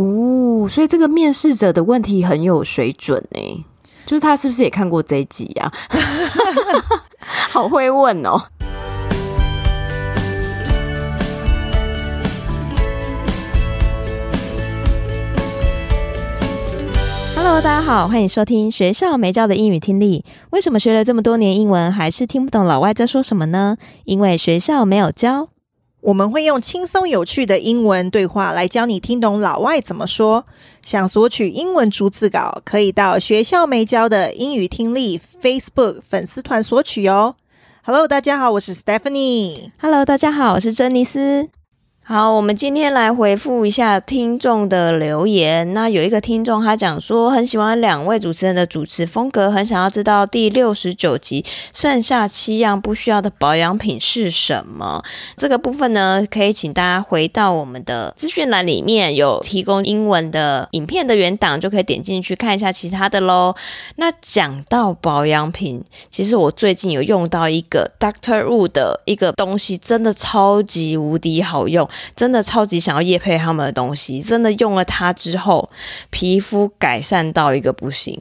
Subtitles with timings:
[0.00, 3.64] 哦，所以这个面试者的问题很有水准呢，
[4.06, 5.70] 就是他是不是也看过这一集呀？
[7.52, 8.40] 好会问哦。
[17.36, 20.24] Hello，大家好，欢迎收听学校没教的英语听力。
[20.48, 23.76] 为什么学了这么多年英文，还是听不懂老外在说什么呢？
[24.04, 25.50] 因为学校没有教。
[26.02, 30.46] 我们会用轻松有趣的英文对话来教你听懂老外怎么说。
[30.80, 37.36] 想索取英文逐字稿，可以到学校没教的英语听力 Facebook 粉丝团索取哦。
[37.82, 39.72] Hello，大家好，我是 Stephanie。
[39.78, 41.50] Hello，大家好，我是珍妮斯。
[42.12, 45.72] 好，我们今天来回复一下听众的留言。
[45.72, 55.00] 那有一个听众他讲说，很喜欢两位主持人的主持风格，很想要知道第六十九集剩下七样不需要的保养品是什么。
[55.36, 63.54] 这个部分呢，可以请大家回到我们的资讯栏里面有提供英文的影片的原档，就可以点进去看一下其他的喽。
[63.94, 71.88] 那讲到保养品，其实我最近有用到一个 Doctor Wu 的一个东西，真的超级无敌好用。
[72.14, 75.70] 真的超级想要夜配他们的东西，真的用了它之后，
[76.10, 78.20] 皮肤改善到一个不行。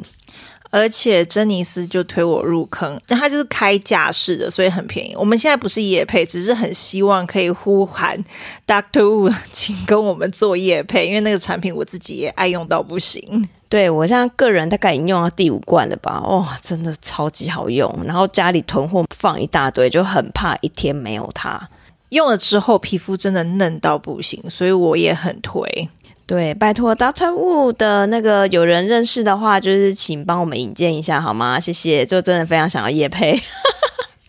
[0.72, 5.16] 而且珍妮斯就推我入坑，那它就是开架式的，所以很便宜。
[5.16, 8.24] 我们现在不是夜配，只是很希望可以呼喊
[8.68, 13.50] Doctor Wu，请跟我们做夜配，因为那个产品我自己也爱用到不行。
[13.68, 17.92] 对，我现在个人大概已经用到第五罐了吧，哇、哦，真的超级好用。
[18.06, 21.68] 然后家里囤货放一大堆，就很怕一天没有它。
[22.10, 25.90] 用了之后，皮肤真的嫩到不行，所以我也很推。
[26.26, 31.60] 对，拜托 Doctor Wu 的那个有人认识的话，就是请帮我们引荐一下好吗？
[31.60, 33.40] 谢谢，就真的非常想要夜配。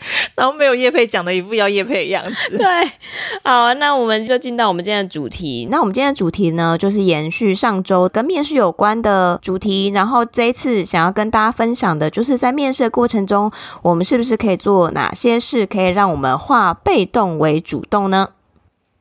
[0.37, 2.57] 然后没有叶佩讲的一副要叶佩的样子。
[2.57, 2.67] 对，
[3.43, 5.69] 好，那我们就进到我们今天的主题。
[5.71, 9.89] 那我们今天的主题呢，就是延续上周跟面试有关的主题。
[9.89, 13.51] 然后这一次想要跟大家分享的，就是在面试的过程中，
[13.83, 18.31] 我们是不是可以做哪些事，可以让我们化被动为主动呢？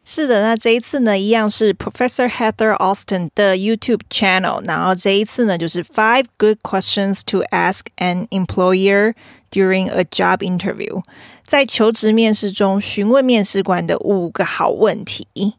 [0.05, 4.59] 是的，那这一次呢，一样是 Professor Heather Austin 的 YouTube channel。
[4.65, 9.13] 然后这一次呢，就是 Five Good Questions to Ask an Employer
[9.51, 11.03] During a Job Interview，
[11.43, 15.55] 在求职面试中询问面试官的五个好问题。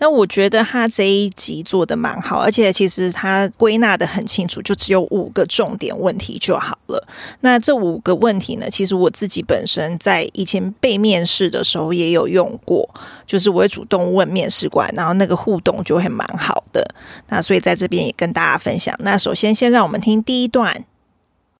[0.00, 7.04] 那我觉得他这一集做得蛮好，而且其实他归纳得很清楚，就只有五个重点问题就好了。
[7.40, 12.88] 那这五个问题呢，其实我自己本身在以前被面试的时候也有用过，
[13.26, 16.94] 就是我会主动问面试官，然后那个互动就会蛮好的。
[17.28, 18.94] 那所以在这边也跟大家分享。
[19.00, 20.84] 那首先，先让我们听第一段。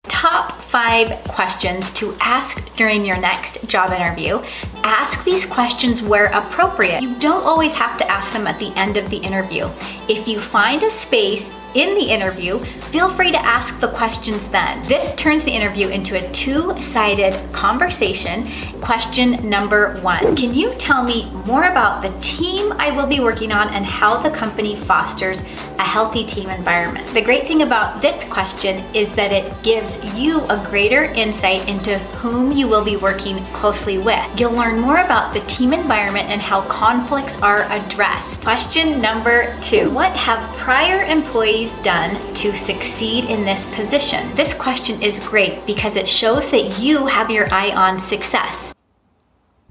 [0.09, 4.43] Top five questions to ask during your next job interview.
[4.83, 7.03] Ask these questions where appropriate.
[7.03, 9.69] You don't always have to ask them at the end of the interview.
[10.09, 14.87] If you find a space in the interview, feel free to ask the questions then.
[14.87, 18.49] This turns the interview into a two sided conversation.
[18.81, 23.53] Question number one Can you tell me more about the team I will be working
[23.53, 27.07] on and how the company fosters a healthy team environment?
[27.13, 31.99] The great thing about this question is that it gives you a greater insight into
[32.21, 34.41] whom you will be working closely with.
[34.41, 38.43] You'll learn more about the team environment and how conflicts are addressed.
[38.43, 44.24] Question number two What have prior employees done to succeed in this position?
[44.36, 48.72] This question is great because it shows that you have your eye on success.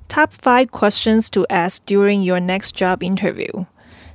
[0.08, 3.66] Top five questions to ask during your next job interview.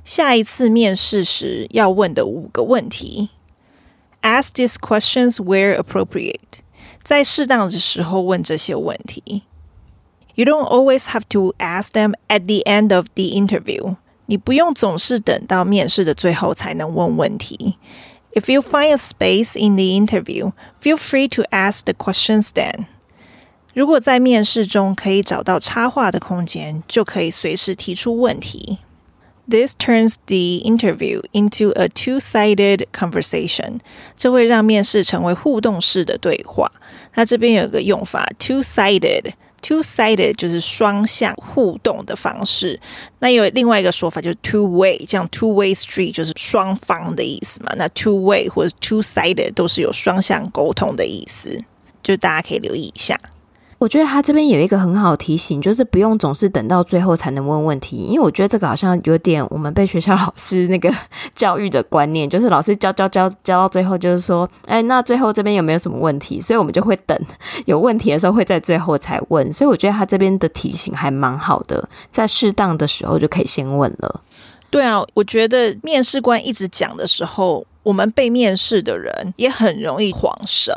[0.04, 3.30] 下一次面试时要问的五个问题。
[4.20, 6.60] Ask these questions where appropriate.
[7.02, 9.44] 在适当的时候问这些问题。
[10.34, 13.96] You don't always have to ask them at the end of the interview.
[14.26, 17.78] 你不用总是等到面试的最后才能问问题。
[18.34, 20.52] If you find a space in the interview,
[20.82, 22.86] feel free to ask the questions then.
[23.74, 28.78] 如果在面试中可以找到插话的空间，就可以随时提出问题。
[29.48, 33.80] This turns the interview into a two-sided conversation.
[34.14, 36.70] 这会让面试成为互动式的对话。
[37.14, 39.32] 那这边有个用法，two-sided。
[39.63, 42.77] Two-sided 就是双向互动的方式，
[43.19, 47.73] 那有另外一个说法就是 two-way，这样 two-way street 就是双方的意思嘛。
[47.77, 51.63] 那 two-way 或者 two-sided 都是有双向沟通的意思，
[52.03, 53.17] 就大家可以留意一下。
[53.83, 60.89] 我觉得他这边有一个很好提醒，就是不用总是等到最后才能问问题，因为我觉得这个好像有点我们被学校 老师那个
[61.35, 66.39] 教育的观念，就是老师教教教教到最后，就是说，哎，那最后这边有没有什么问题？
[66.39, 67.19] 所以我们就会等
[67.65, 69.51] 有问题的时候会在最后才问。
[69.51, 74.21] 所以我觉得他这边的提醒还蛮好的，在适当的时候就可以先问了。
[74.69, 80.73] 对啊，我觉得面试官一直讲的时候，我们被面试的人也很容易恍神，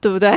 [0.00, 0.32] 对不对？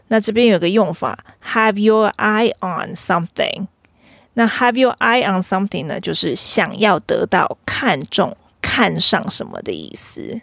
[0.09, 1.23] 那这边有个用法
[1.53, 3.67] ，have your eye on something。
[4.33, 10.41] 那 have your eye on something 呢，就是想要得到、看重、看上什么的意思。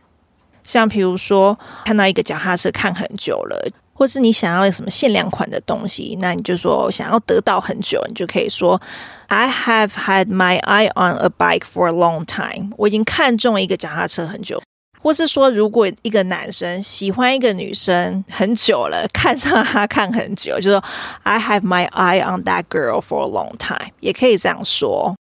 [0.64, 3.68] 像比如说，看到一个脚踏车看很久了。
[4.02, 8.80] 或是你想要什么限量款的东西，那你就说想要得到很久，你就可以说
[9.28, 12.72] I have had my eye on a bike for a long time。
[12.76, 14.60] 我已经看中一个脚踏车很久。
[15.00, 20.82] 或是说，如果一个男生喜欢一个女生很久了，看上她看很久，就说
[21.22, 25.14] I have my eye on that girl for a long time，也可以这样说。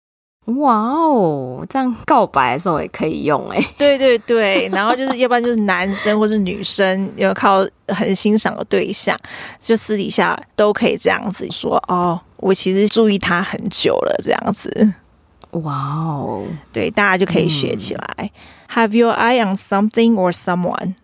[0.57, 3.63] 哇哦，这样告白的时候也可以用哎。
[3.77, 9.15] 对对对，然后就是要不然就是男生或是女生要靠很欣赏的对象，
[9.61, 14.95] 就私底下都可以这样子说哦，我其实注意他很久了这样子。
[15.51, 18.15] 哇哦，对，大家就可以学起来。
[18.19, 18.31] 嗯。
[18.75, 20.95] Have your eye on something or someone.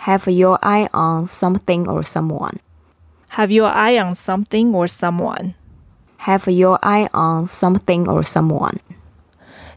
[0.00, 2.58] Have your eye on something or someone.
[3.30, 5.54] Have your eye on something or someone.
[6.18, 8.78] Have your eye on something or someone。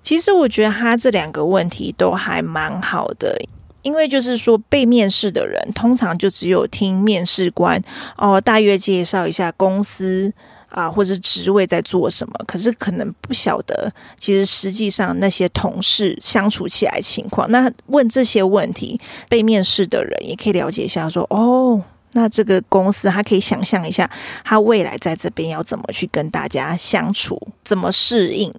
[0.04, 3.38] 其实我觉得他这两个问题都还蛮好的，
[3.82, 7.82] 因为就是说被面试的人通常就只有听面试官
[8.18, 10.34] 哦大约介绍一下公司
[10.70, 17.50] 啊或者职位在做什么，可是可能不晓得其实实际上那些同事相处起来情况。
[17.52, 19.00] 那问这些问题，
[19.30, 21.84] 被面试的人也可以了解一下说，说哦。
[22.14, 24.10] 那这个公司，他可以想象一下，
[24.44, 28.52] 他未来在这边要怎么去跟大家相处，怎么适应。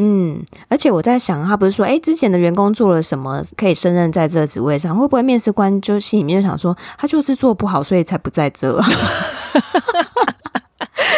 [0.00, 4.96] 嗯，而且我在想，他不是说，哎，之前的员工做了什么可以胜任在这个职位上？
[4.96, 8.86] 会不会面试官就心里面就想说，他就是做不好，所以才不在这啊？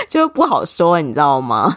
[0.09, 1.77] 就不好说，你知道吗？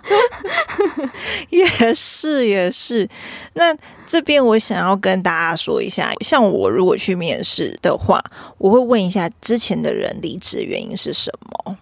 [1.50, 3.08] 也是也是。
[3.54, 3.76] 那
[4.08, 8.24] 这边我想要跟大家说一下，像我如果去面试的话，
[8.58, 11.78] 我会问一下之前的人离职的原因是什么。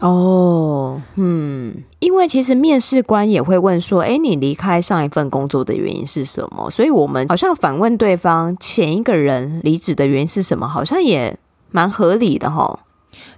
[0.00, 6.68] 哦，嗯，因为其实面试官也会问说，哎，你离开上一份工作的原因是什么？
[6.70, 11.38] 所以我们好像反问对方前一个人离职的原因是什么，好像也
[11.70, 12.76] 蛮合理的齁。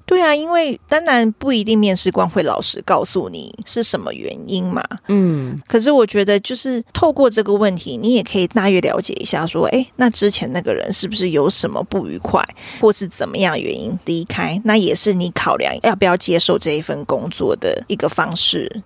[0.05, 4.83] 对啊，因为当然不一定面试官会老实告诉你是什么原因嘛。
[5.09, 12.41] 嗯，可是我觉得就是透过这个问题，你也可以大约了解一下，说，诶，那之前那个人是不是有什么不愉快，
[12.81, 14.61] 或是怎么样原因离开？
[14.65, 18.83] 那也是你考量要不要接受这一份工作的一个方式。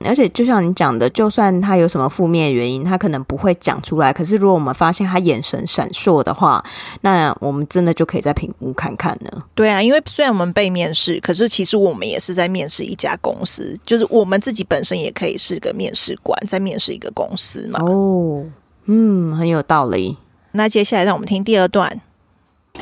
[0.00, 4.12] 而且就像你讲的，就算他有什么负面原因，他可能不会讲出来。
[4.12, 6.62] 可是如果我们发现他眼神闪烁的话，
[7.00, 9.30] 那我们真的就可以再评估看看呢。
[9.54, 17.80] 对啊，因为虽然我们被面试，可是其实我们也是在面试一家公司，就是我们自己本身也可以是个面试官，在面试一个公司嘛。
[17.82, 18.44] 哦，
[18.86, 20.18] 嗯，很有道理。
[20.52, 22.00] 那接下来让我们听第二段。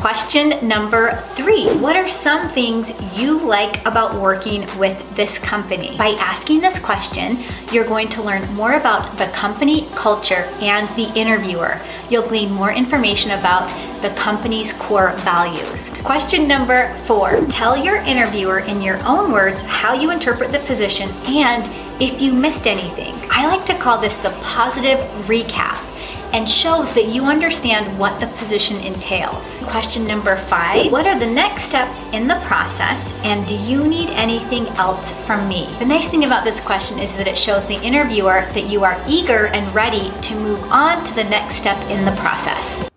[0.02, 5.97] Question number three What are some things you like about working with this company?
[5.97, 7.38] By asking this question,
[7.71, 11.80] you're going to learn more about the company culture and the interviewer.
[12.11, 13.68] You'll glean more information about
[14.02, 15.88] the company's core values.
[16.00, 21.11] Question number four Tell your interviewer in your own words how you interpret the position
[21.26, 21.62] and
[22.02, 23.14] if you missed anything.
[23.30, 25.92] I like to call this the positive recap
[26.34, 29.60] and shows that you understand what the position entails.
[29.68, 34.10] Question number five What are the next steps in the process, and do you need
[34.12, 35.68] anything else from me?
[35.80, 38.98] The nice thing about this question is that it shows the interviewer that you are
[39.08, 42.88] eager and ready to move on to the next step in the process.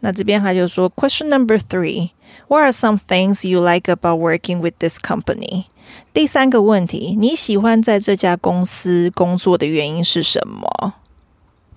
[0.00, 2.10] 那这边他就说，Question number three
[2.48, 5.66] What are some things you like about working with this company?
[6.12, 10.94] 第三个问题，你喜欢在这家公司工作的原因是什么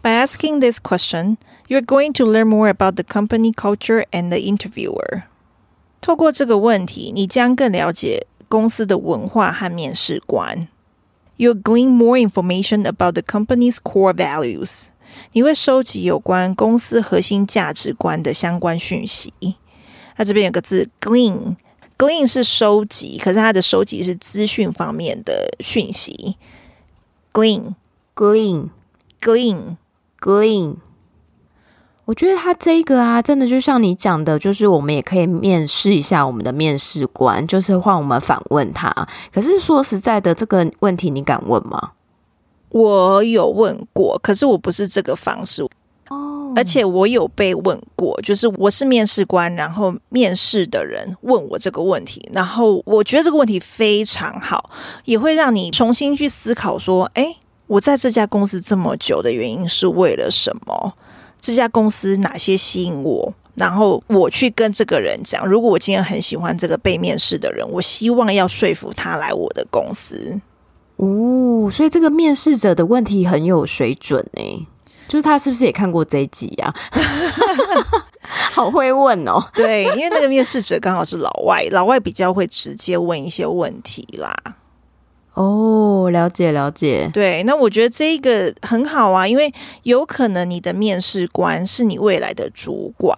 [0.07, 1.37] ？By asking this question,
[1.67, 5.23] you're going to learn more about the company culture and the interviewer.
[6.01, 10.67] 透过这个问题，你将更了解公司的文化和面试官。
[11.37, 14.87] You'll glean more information about the company's core values.
[15.31, 19.33] 你会收集有关公司核心价值观的相关讯息。
[20.17, 26.37] 那这边有个字 glean，glean 是收集，可是它的收集是资讯方面的讯息。
[27.31, 29.77] glean，glean，glean。
[30.20, 30.74] Green，
[32.06, 38.92] 我觉得他这个啊，真的就像你讲的，就是我们也可以面试一下我们的面试官，就是换我们反问他。
[39.32, 41.92] 可是说实在的，这个问题你敢问吗？
[42.70, 45.62] 我有问过，可是我不是这个方式
[46.08, 46.52] 哦。
[46.56, 54.70] 而且我有被问过，就是我是面试官，然后面试的人问我这个问题，然后我觉得这个问题非常好，
[55.04, 57.36] 也会让你重新去思考说，哎。
[57.68, 60.94] 我在这家公司这么久的原因是为了什么？
[61.40, 63.32] 这家公司哪些吸引我？
[63.54, 70.40] 然后我去跟这个人讲，如果我今天很喜欢这个被面试的人，我希望要说服他来我的公司。
[70.96, 74.66] 哦，所以这个面试者的问题很有水准呢，
[75.06, 76.74] 就是他是不是也看过这一集呀？
[78.52, 79.40] 好会问哦。
[79.54, 84.34] 对，因为那个面试者刚好是老外，老外比较会直接问一些问题啦。
[85.38, 87.08] 哦，了解了解。
[87.12, 89.54] 对，那我觉得这一个很好啊，因为
[89.84, 93.16] 有可能你的面试官是你未来的主管。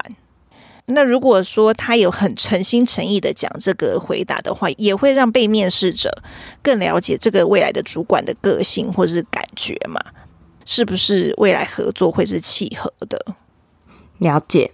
[0.85, 6.11] 那如果说他有很诚心诚意的讲这个回答的话，也会让被面试者
[6.61, 9.99] 更了解这个未来的主管的个性或者是感觉嘛，
[10.67, 13.25] 是不是未来合作会是契合的？
[14.19, 14.73] 了解。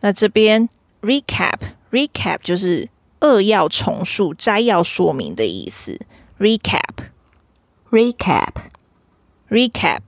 [0.00, 0.68] 那这边
[1.02, 1.58] recap
[1.90, 2.88] recap 就是
[3.20, 6.00] 扼要重述、摘要说明的意思。
[6.38, 7.10] recap
[7.90, 8.52] recap
[9.50, 10.00] recap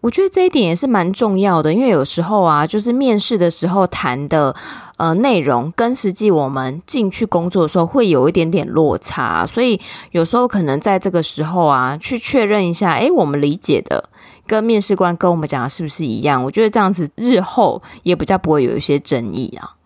[0.00, 4.56] 我觉得这一点也是蛮重要的，因为有时候啊，就是面试的时候谈的
[4.96, 14.08] 呃内容，跟实际我们进去工作的时候会有一点点落差，所以有时候可能在这个时候啊，去确认一下，诶，我们理解的
[14.46, 16.42] 跟面试官跟我们讲的是不是一样？
[16.42, 19.76] 我觉得这样子日后也比较不会有一些争议啊。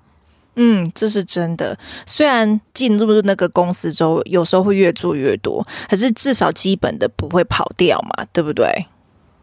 [0.59, 1.79] 嗯，这是真的。
[2.07, 8.87] 虽然进入那个公司之后，有时候会越做越多，可是至少基本的不会跑掉嘛，对不对？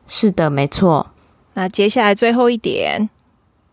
[0.07, 1.11] 是的，没错。
[1.53, 3.11] 那接下来最后一点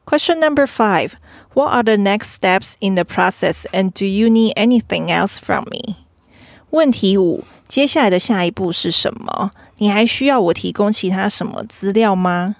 [0.04, 1.12] ，Question number five:
[1.54, 5.64] What are the next steps in the process, and do you need anything else from
[5.70, 5.96] me?
[6.68, 9.52] 问题五：接下来的下一步是什么？
[9.79, 12.55] 你还需要我提供其他什么资料吗？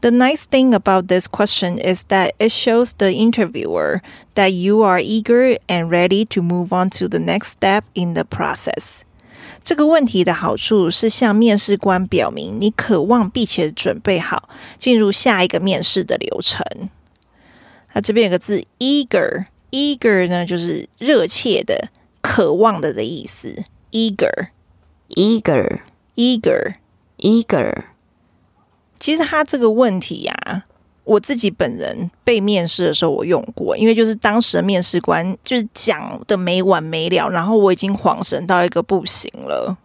[0.00, 4.00] The nice thing about this question is that it shows the interviewer
[4.34, 8.24] that you are eager and ready to move on to the next step in the
[8.24, 9.00] process.
[9.62, 16.62] 这个问题的好处是向面试官表明你渴望并且准备好进入下一个面试的流程。
[17.94, 21.88] 那这边有个字 eager，eager 呢就是热切的、
[22.20, 23.64] 渴望的的意思。
[26.19, 27.83] eager，eager，eager，eager。
[28.99, 30.65] 其实他这个问题呀、啊。
[31.05, 39.75] 我自己本人被面试的时候，我用过，因为就是当时的面试官就是讲的没完没了，然后我已经恍神到一个不行了，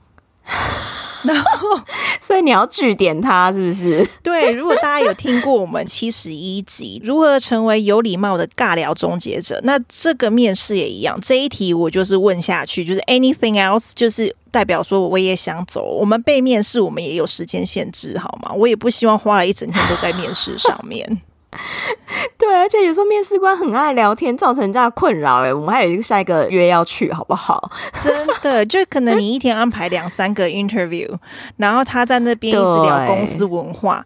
[1.24, 1.80] 然 后
[2.20, 4.08] 所以你要句点他是不是？
[4.22, 14.34] 对，如果大家有听过我们七十一集如何成为有礼貌的尬聊终结者，那这个面试也一样，这一题我就是问下去，就是 anything else，就是。
[14.54, 18.52] 代表说我也想走，我们被面试，我们也有时间限制，好吗？
[18.54, 21.20] 我也不希望花了一整天都在面试上面。
[22.38, 25.42] 对，而且有时候面试官很爱聊天，造成这样困扰。
[25.42, 27.70] 哎，我们还有一个下一个约要去，好不好？
[27.94, 31.16] 真的，就可能你一天安排两三个 interview，
[31.56, 34.04] 然后他在那边一直聊公司文化。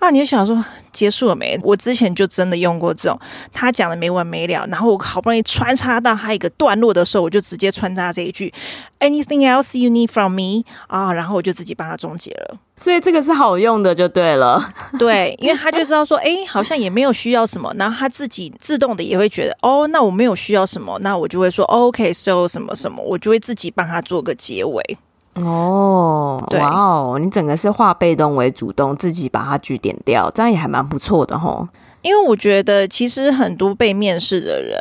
[0.00, 1.58] 那你就想说结束了没？
[1.62, 3.18] 我之前就真的用过这种，
[3.54, 8.52] 他讲的没完没了，然后我好不容易穿插到他一个段落的时候，我就直接穿插这一句
[9.00, 12.58] “Anything else you need from me？” 啊，然后我就自己帮他终结了。
[12.76, 14.60] 所以这个是好用的，就对了。
[14.98, 24.98] 对，因为他就知道说，哎，好像也没有需要什么，然后他自己自动的也会觉得，哦，那我没有需要什么，那我就会说，OK，so 什么什么，我就会自己帮他做个结尾。
[25.34, 31.66] 哦，对哇哦，你整个是化被动为主动，自己把它据点掉，这样也还蛮不错的吼。
[32.02, 34.78] 因为我觉得其实很多被面试的人，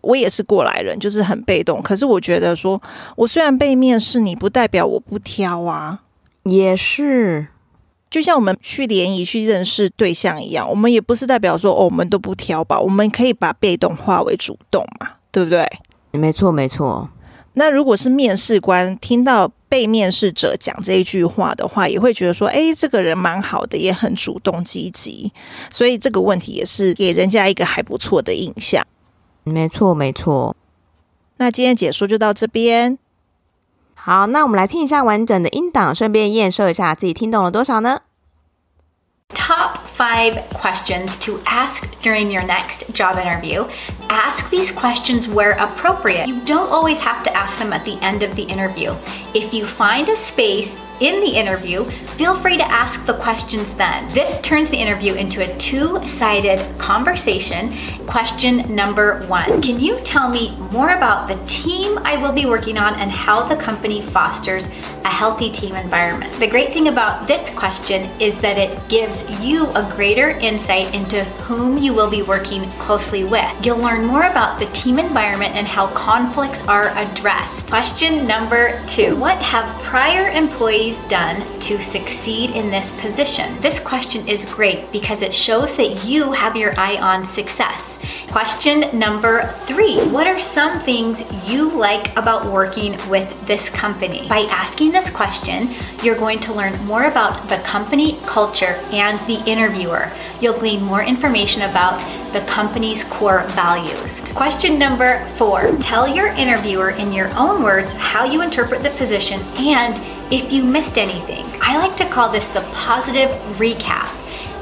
[0.00, 1.82] 我也是过来人，就是很被动。
[1.82, 2.80] 可是我觉得说，
[3.14, 5.98] 我虽然被面试，你不代表我不挑啊。
[6.44, 7.46] 也是，
[8.10, 15.66] 就像我们去联谊去认识对象一样，我们也不是代表说，哦，我们都不挑吧，我们可以把被动化为主动嘛，对不对？
[16.12, 17.08] 没错，没错。
[17.54, 25.32] 那如果是面试官听到被面试者讲这一句话的话，也会觉得说，哎，这个人蛮好的，也很主动积极，
[25.70, 28.86] 所以这个问题也是给人家一个还不错的印象。
[29.44, 30.56] 没错，没错。
[31.36, 32.98] 那今天解说就到这边。
[34.01, 38.01] 好，那我们来听一下完整的音档，顺便验收一下自己听懂了多少呢？
[39.33, 43.65] Top five questions to ask during your next job interview.
[44.07, 46.27] Ask these questions where appropriate.
[46.27, 48.93] You don't always have to ask them at the end of the interview.
[49.33, 54.12] If you find a space in the interview, feel free to ask the questions then.
[54.12, 57.72] This turns the interview into a two sided conversation.
[58.06, 62.78] Question number one Can you tell me more about the team I will be working
[62.78, 66.32] on and how the company fosters a healthy team environment?
[66.38, 71.24] The great thing about this question is that it gives you a greater insight into
[71.46, 73.50] whom you will be working closely with.
[73.64, 77.68] You'll learn more about the team environment and how conflicts are addressed.
[77.68, 83.60] Question number two What have prior employees done to succeed in this position?
[83.60, 87.98] This question is great because it shows that you have your eye on success.
[88.32, 94.26] Question number three What are some things you like about working with this company?
[94.28, 99.40] By asking this question, you're going to learn more about the company culture and the
[99.48, 100.10] interviewer.
[100.40, 102.00] You'll glean more information about
[102.32, 104.20] the company's core values.
[104.34, 109.40] Question number four Tell your interviewer in your own words how you interpret the position
[109.58, 109.94] and
[110.32, 111.44] if you missed anything.
[111.60, 114.08] I like to call this the positive recap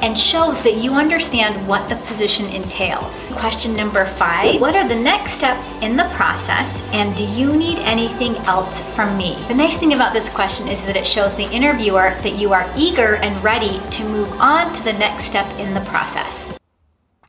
[0.02, 3.28] and shows that you understand what the position entails.
[3.34, 7.78] Question number five What are the next steps in the process, and do you need
[7.80, 9.36] anything else from me?
[9.46, 12.68] The nice thing about this question is that it shows the interviewer that you are
[12.76, 16.49] eager and ready to move on to the next step in the process.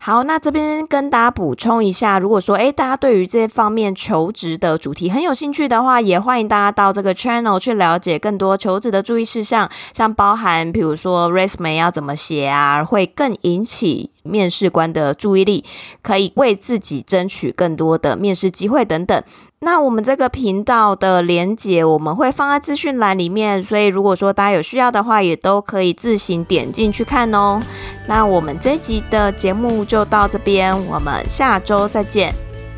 [0.03, 15.63] 好，那这边跟大家补充一下，如果说诶大家对于这方面求职的主题很有兴趣的话，也欢迎大家到这个 channel 去了解更多求职的注意事项，像包含比如说 resume 要怎么写啊，会更引起面试官的注意力，
[16.01, 19.23] 可以为自己争取更多的面试机会等等。
[19.63, 27.61] 那我们这个频道的连接我们会放在资讯栏里面，所以如果说大家有需要的话，也都可以自行点进去看哦。
[28.07, 32.33] 那我们这集的节目就到这边，我们下周再见，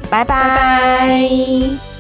[0.10, 0.50] 拜拜。
[0.50, 1.93] 拜拜。